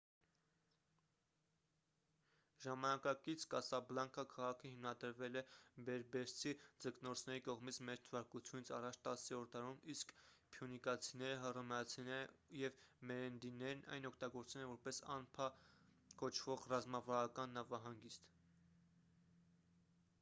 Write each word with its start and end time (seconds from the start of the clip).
ժամանակակից 2.63 3.43
կասաբլանկա 3.49 4.23
քաղաքը 4.31 4.69
հիմնադրվել 4.71 5.37
է 5.41 5.43
բերբերցի 5.89 6.53
ձկնորսների 6.85 7.43
կողմից 7.49 7.79
մ.թ.ա. 7.89 8.23
10-րդ 8.37 9.51
դարում 9.57 9.83
իսկ 9.95 10.15
փյունիկացիները 10.57 11.37
հռոմեացիները 11.45 12.25
և 12.63 12.81
մերենիդներն 13.13 13.85
այն 13.97 14.11
օգտագործել 14.13 14.65
են 14.65 14.73
որպես 14.73 15.03
անֆա 15.19 15.51
կոչվող 16.25 16.67
ռազմավարական 16.75 17.57
նավահանգիստ 17.61 18.33